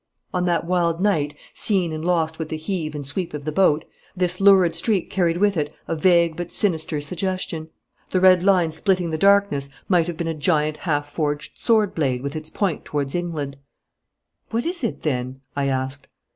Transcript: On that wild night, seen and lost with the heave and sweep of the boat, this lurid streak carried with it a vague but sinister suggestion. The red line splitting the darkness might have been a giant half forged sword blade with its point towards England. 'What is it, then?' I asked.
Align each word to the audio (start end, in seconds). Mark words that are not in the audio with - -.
On 0.33 0.45
that 0.45 0.65
wild 0.65 0.99
night, 0.99 1.35
seen 1.53 1.93
and 1.93 2.03
lost 2.03 2.39
with 2.39 2.49
the 2.49 2.57
heave 2.57 2.95
and 2.95 3.05
sweep 3.05 3.35
of 3.35 3.45
the 3.45 3.51
boat, 3.51 3.85
this 4.17 4.41
lurid 4.41 4.73
streak 4.73 5.11
carried 5.11 5.37
with 5.37 5.55
it 5.55 5.71
a 5.87 5.95
vague 5.95 6.35
but 6.35 6.49
sinister 6.49 6.99
suggestion. 7.01 7.69
The 8.09 8.19
red 8.19 8.41
line 8.41 8.71
splitting 8.71 9.11
the 9.11 9.17
darkness 9.19 9.69
might 9.87 10.07
have 10.07 10.17
been 10.17 10.25
a 10.27 10.33
giant 10.33 10.77
half 10.77 11.07
forged 11.11 11.55
sword 11.59 11.93
blade 11.93 12.23
with 12.23 12.35
its 12.35 12.49
point 12.49 12.83
towards 12.83 13.13
England. 13.13 13.57
'What 14.49 14.65
is 14.65 14.83
it, 14.83 15.01
then?' 15.01 15.41
I 15.55 15.67
asked. 15.67 16.07